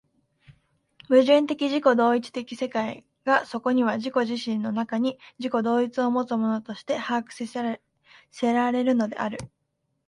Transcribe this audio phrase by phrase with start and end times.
[1.09, 7.77] 矛盾的自己同一的世界がそこには自己自身の中に自己同一をもつものとして把握
[8.31, 9.37] せられるのである。